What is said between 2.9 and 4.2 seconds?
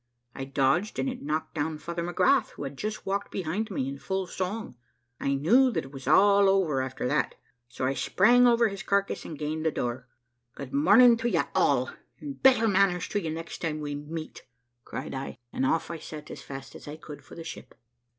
walked behind me in